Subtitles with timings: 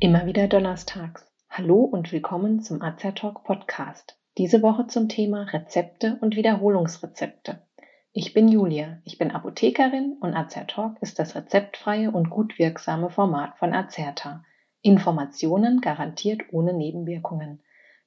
[0.00, 1.26] Immer wieder donnerstags.
[1.50, 4.16] Hallo und willkommen zum Azertalk Podcast.
[4.38, 7.66] Diese Woche zum Thema Rezepte und Wiederholungsrezepte.
[8.12, 13.58] Ich bin Julia, ich bin Apothekerin und Azertalk ist das rezeptfreie und gut wirksame Format
[13.58, 14.44] von Azerta.
[14.82, 17.60] Informationen garantiert ohne Nebenwirkungen.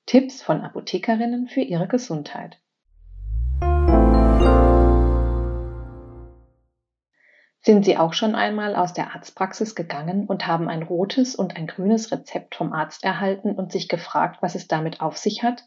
[0.06, 2.58] Tipps von Apothekerinnen für ihre Gesundheit.
[7.64, 11.68] Sind Sie auch schon einmal aus der Arztpraxis gegangen und haben ein rotes und ein
[11.68, 15.66] grünes Rezept vom Arzt erhalten und sich gefragt, was es damit auf sich hat?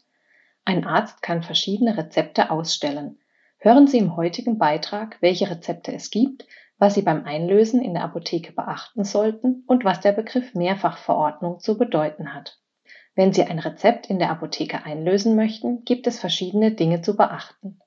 [0.65, 3.19] Ein Arzt kann verschiedene Rezepte ausstellen.
[3.59, 6.45] Hören Sie im heutigen Beitrag, welche Rezepte es gibt,
[6.77, 11.77] was Sie beim Einlösen in der Apotheke beachten sollten und was der Begriff Mehrfachverordnung zu
[11.77, 12.59] bedeuten hat.
[13.15, 17.79] Wenn Sie ein Rezept in der Apotheke einlösen möchten, gibt es verschiedene Dinge zu beachten.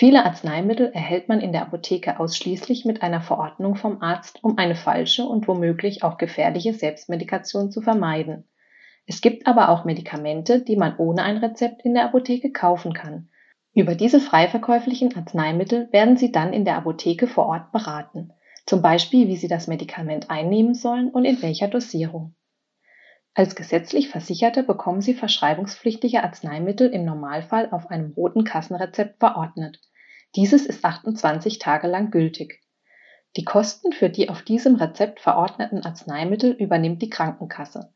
[0.00, 4.74] Viele Arzneimittel erhält man in der Apotheke ausschließlich mit einer Verordnung vom Arzt, um eine
[4.74, 8.48] falsche und womöglich auch gefährliche Selbstmedikation zu vermeiden.
[9.04, 13.28] Es gibt aber auch Medikamente, die man ohne ein Rezept in der Apotheke kaufen kann.
[13.74, 18.32] Über diese frei verkäuflichen Arzneimittel werden Sie dann in der Apotheke vor Ort beraten,
[18.64, 22.34] zum Beispiel wie Sie das Medikament einnehmen sollen und in welcher Dosierung.
[23.34, 29.78] Als gesetzlich Versicherte bekommen Sie verschreibungspflichtige Arzneimittel im Normalfall auf einem roten Kassenrezept verordnet.
[30.36, 32.60] Dieses ist 28 Tage lang gültig.
[33.36, 37.92] Die Kosten für die auf diesem Rezept verordneten Arzneimittel übernimmt die Krankenkasse.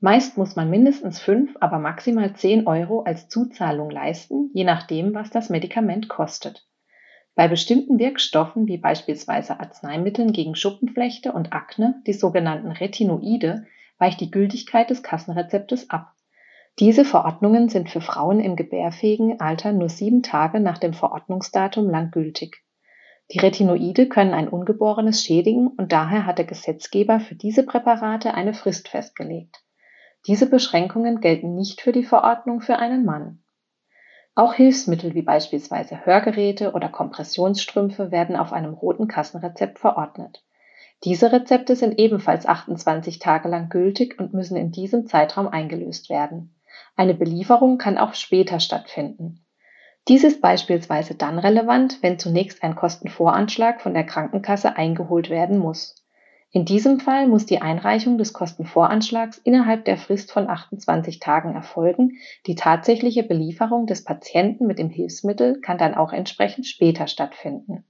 [0.00, 5.30] Meist muss man mindestens 5, aber maximal 10 Euro als Zuzahlung leisten, je nachdem, was
[5.30, 6.66] das Medikament kostet.
[7.34, 13.66] Bei bestimmten Wirkstoffen, wie beispielsweise Arzneimitteln gegen Schuppenflechte und Akne, die sogenannten Retinoide,
[13.98, 16.15] weicht die Gültigkeit des Kassenrezeptes ab.
[16.78, 22.10] Diese Verordnungen sind für Frauen im gebärfähigen Alter nur sieben Tage nach dem Verordnungsdatum lang
[22.10, 22.62] gültig.
[23.32, 28.52] Die Retinoide können ein Ungeborenes schädigen und daher hat der Gesetzgeber für diese Präparate eine
[28.52, 29.64] Frist festgelegt.
[30.26, 33.42] Diese Beschränkungen gelten nicht für die Verordnung für einen Mann.
[34.34, 40.44] Auch Hilfsmittel wie beispielsweise Hörgeräte oder Kompressionsstrümpfe werden auf einem roten Kassenrezept verordnet.
[41.04, 46.52] Diese Rezepte sind ebenfalls 28 Tage lang gültig und müssen in diesem Zeitraum eingelöst werden.
[46.96, 49.44] Eine Belieferung kann auch später stattfinden.
[50.08, 55.96] Dies ist beispielsweise dann relevant, wenn zunächst ein Kostenvoranschlag von der Krankenkasse eingeholt werden muss.
[56.52, 62.12] In diesem Fall muss die Einreichung des Kostenvoranschlags innerhalb der Frist von 28 Tagen erfolgen.
[62.46, 67.84] Die tatsächliche Belieferung des Patienten mit dem Hilfsmittel kann dann auch entsprechend später stattfinden.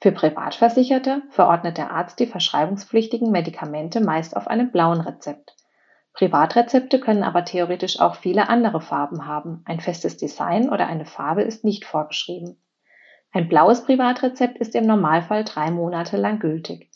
[0.00, 5.54] Für Privatversicherte verordnet der Arzt die verschreibungspflichtigen Medikamente meist auf einem blauen Rezept.
[6.14, 9.62] Privatrezepte können aber theoretisch auch viele andere Farben haben.
[9.64, 12.56] Ein festes Design oder eine Farbe ist nicht vorgeschrieben.
[13.32, 16.90] Ein blaues Privatrezept ist im Normalfall drei Monate lang gültig.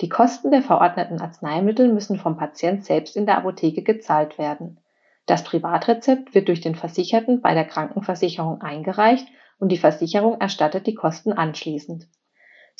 [0.00, 4.80] Die Kosten der verordneten Arzneimittel müssen vom Patient selbst in der Apotheke gezahlt werden.
[5.26, 9.28] Das Privatrezept wird durch den Versicherten bei der Krankenversicherung eingereicht
[9.58, 12.08] und die Versicherung erstattet die Kosten anschließend.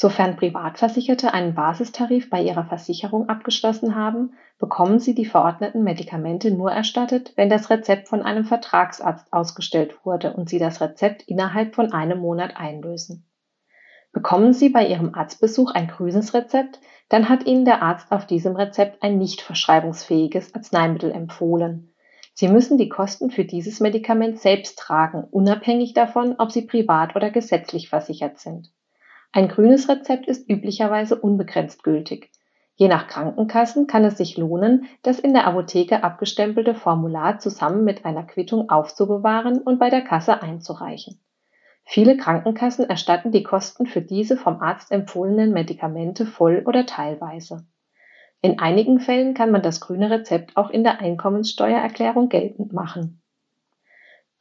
[0.02, 6.72] Sofern Privatversicherte einen Basistarif bei ihrer Versicherung abgeschlossen haben, bekommen sie die verordneten Medikamente nur
[6.72, 11.92] erstattet, wenn das Rezept von einem Vertragsarzt ausgestellt wurde und sie das Rezept innerhalb von
[11.92, 13.30] einem Monat einlösen.
[14.10, 18.56] Bekommen Sie bei Ihrem Arztbesuch ein grünes Rezept, dann hat Ihnen der Arzt auf diesem
[18.56, 21.94] Rezept ein nicht verschreibungsfähiges Arzneimittel empfohlen.
[22.34, 27.30] Sie müssen die Kosten für dieses Medikament selbst tragen, unabhängig davon, ob Sie privat oder
[27.30, 28.72] gesetzlich versichert sind.
[29.32, 32.30] Ein grünes Rezept ist üblicherweise unbegrenzt gültig.
[32.74, 38.04] Je nach Krankenkassen kann es sich lohnen, das in der Apotheke abgestempelte Formular zusammen mit
[38.04, 41.18] einer Quittung aufzubewahren und bei der Kasse einzureichen.
[41.84, 47.66] Viele Krankenkassen erstatten die Kosten für diese vom Arzt empfohlenen Medikamente voll oder teilweise.
[48.42, 53.21] In einigen Fällen kann man das grüne Rezept auch in der Einkommenssteuererklärung geltend machen.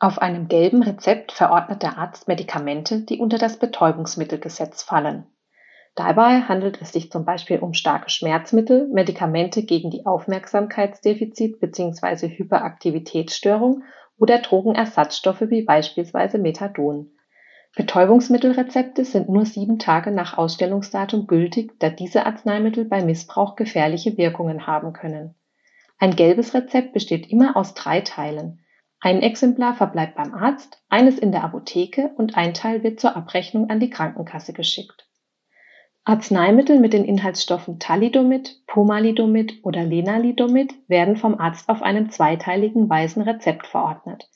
[0.03, 5.27] Auf einem gelben Rezept verordnet der Arzt Medikamente, die unter das Betäubungsmittelgesetz fallen.
[5.93, 12.29] Dabei handelt es sich zum Beispiel um starke Schmerzmittel, Medikamente gegen die Aufmerksamkeitsdefizit bzw.
[12.29, 13.83] Hyperaktivitätsstörung
[14.17, 17.11] oder Drogenersatzstoffe wie beispielsweise Methadon.
[17.75, 24.65] Betäubungsmittelrezepte sind nur sieben Tage nach Ausstellungsdatum gültig, da diese Arzneimittel bei Missbrauch gefährliche Wirkungen
[24.65, 25.35] haben können.
[25.99, 28.61] Ein gelbes Rezept besteht immer aus drei Teilen.
[29.03, 33.71] Ein Exemplar verbleibt beim Arzt, eines in der Apotheke und ein Teil wird zur Abrechnung
[33.71, 35.07] an die Krankenkasse geschickt.
[36.03, 43.23] Arzneimittel mit den Inhaltsstoffen Thalidomid, Pomalidomid oder Lenalidomid werden vom Arzt auf einem zweiteiligen weißen
[43.23, 44.29] Rezept verordnet.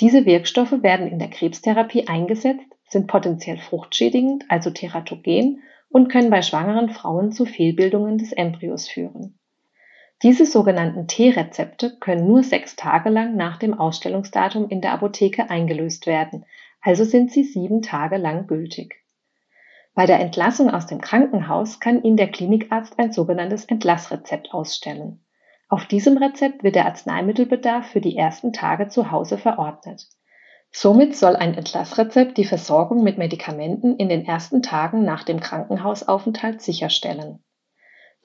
[0.00, 6.42] Diese Wirkstoffe werden in der Krebstherapie eingesetzt, sind potenziell fruchtschädigend, also teratogen, und können bei
[6.42, 9.38] schwangeren Frauen zu Fehlbildungen des Embryos führen.
[10.24, 16.06] Diese sogenannten T-Rezepte können nur sechs Tage lang nach dem Ausstellungsdatum in der Apotheke eingelöst
[16.06, 16.46] werden,
[16.80, 19.04] also sind sie sieben Tage lang gültig.
[19.92, 25.22] Bei der Entlassung aus dem Krankenhaus kann Ihnen der Klinikarzt ein sogenanntes Entlassrezept ausstellen.
[25.68, 30.06] Auf diesem Rezept wird der Arzneimittelbedarf für die ersten Tage zu Hause verordnet.
[30.72, 36.62] Somit soll ein Entlassrezept die Versorgung mit Medikamenten in den ersten Tagen nach dem Krankenhausaufenthalt
[36.62, 37.44] sicherstellen.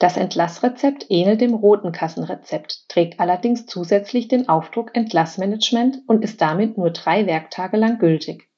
[0.00, 6.78] Das Entlassrezept ähnelt dem roten Kassenrezept, trägt allerdings zusätzlich den Aufdruck Entlassmanagement und ist damit
[6.78, 8.48] nur drei Werktage lang gültig.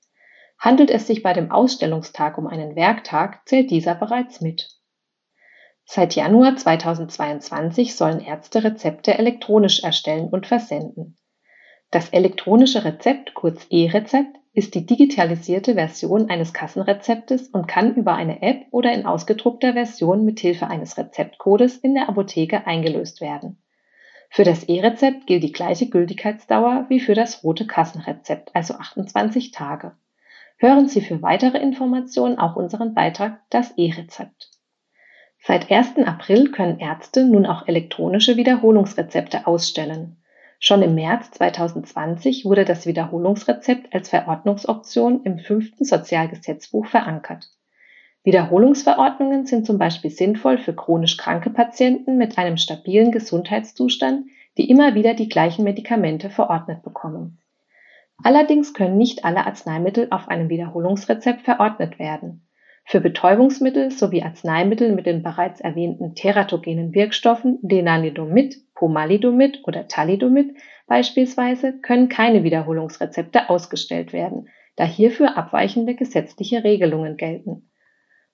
[0.56, 4.68] Handelt es sich bei dem Ausstellungstag um einen Werktag, zählt dieser bereits mit.
[5.84, 11.18] Seit Januar 2022 sollen Ärzte Rezepte elektronisch erstellen und versenden.
[11.90, 18.43] Das elektronische Rezept, kurz E-Rezept, ist die digitalisierte Version eines Kassenrezeptes und kann über eine
[18.43, 23.62] App oder in ausgedruckter Version mit Hilfe eines Rezeptcodes in der Apotheke eingelöst werden.
[24.28, 29.93] Für das E-Rezept gilt die gleiche Gültigkeitsdauer wie für das rote Kassenrezept, also 28 Tage.
[30.58, 34.50] Hören Sie für weitere Informationen auch unseren Beitrag Das E-Rezept.
[35.44, 35.99] Seit 1.
[36.06, 40.21] April können Ärzte nun auch elektronische Wiederholungsrezepte ausstellen.
[40.64, 47.50] Schon im März 2020 wurde das Wiederholungsrezept als Verordnungsoption im fünften Sozialgesetzbuch verankert.
[48.23, 54.26] Wiederholungsverordnungen sind zum Beispiel sinnvoll für chronisch kranke Patienten mit einem stabilen Gesundheitszustand,
[54.56, 57.38] die immer wieder die gleichen Medikamente verordnet bekommen.
[58.23, 62.47] Allerdings können nicht alle Arzneimittel auf einem Wiederholungsrezept verordnet werden.
[62.84, 70.56] Für Betäubungsmittel sowie Arzneimittel mit den bereits erwähnten teratogenen Wirkstoffen Lenalidomid, Pomalidomid oder Thalidomid
[70.87, 77.70] beispielsweise können keine Wiederholungsrezepte ausgestellt werden, da hierfür abweichende gesetzliche Regelungen gelten.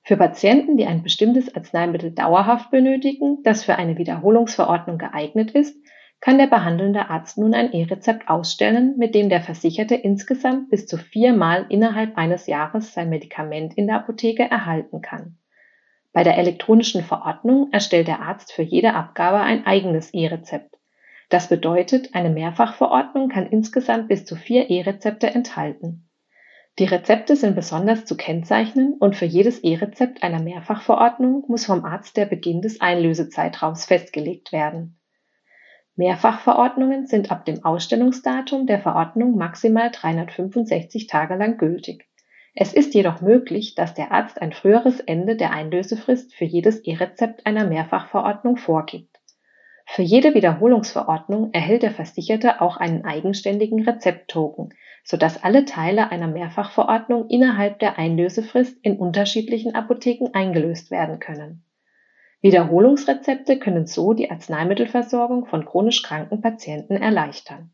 [0.02, 5.76] Für Patienten, die ein bestimmtes Arzneimittel dauerhaft benötigen, das für eine Wiederholungsverordnung geeignet ist,
[6.20, 10.98] kann der behandelnde Arzt nun ein E-Rezept ausstellen, mit dem der Versicherte insgesamt bis zu
[10.98, 15.38] viermal innerhalb eines Jahres sein Medikament in der Apotheke erhalten kann.
[16.12, 20.74] Bei der elektronischen Verordnung erstellt der Arzt für jede Abgabe ein eigenes E-Rezept.
[21.28, 26.08] Das bedeutet, eine Mehrfachverordnung kann insgesamt bis zu vier E-Rezepte enthalten.
[26.78, 32.16] Die Rezepte sind besonders zu kennzeichnen und für jedes E-Rezept einer Mehrfachverordnung muss vom Arzt
[32.16, 34.97] der Beginn des Einlösezeitraums festgelegt werden.
[35.98, 42.06] Mehrfachverordnungen sind ab dem Ausstellungsdatum der Verordnung maximal 365 Tage lang gültig.
[42.54, 47.46] Es ist jedoch möglich, dass der Arzt ein früheres Ende der Einlösefrist für jedes E-Rezept
[47.46, 49.18] einer Mehrfachverordnung vorgibt.
[49.86, 57.28] Für jede Wiederholungsverordnung erhält der Versicherte auch einen eigenständigen Rezepttoken, sodass alle Teile einer Mehrfachverordnung
[57.28, 61.64] innerhalb der Einlösefrist in unterschiedlichen Apotheken eingelöst werden können.
[62.40, 67.72] Wiederholungsrezepte können so die Arzneimittelversorgung von chronisch kranken Patienten erleichtern.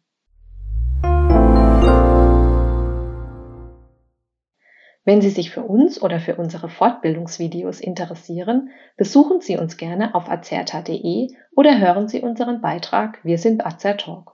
[5.07, 10.31] Wenn Sie sich für uns oder für unsere Fortbildungsvideos interessieren, besuchen Sie uns gerne auf
[10.31, 14.34] azerta.de oder hören Sie unseren Beitrag Wir sind Azertalk.